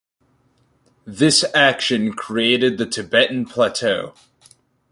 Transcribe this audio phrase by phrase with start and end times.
[1.05, 4.15] This action created the Tibetan Plateau.